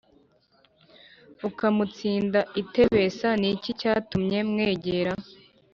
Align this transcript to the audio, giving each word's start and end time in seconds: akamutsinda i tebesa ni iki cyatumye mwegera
akamutsinda 1.47 2.39
i 2.61 2.63
tebesa 2.73 3.27
ni 3.39 3.47
iki 3.55 3.71
cyatumye 3.79 4.39
mwegera 4.49 5.13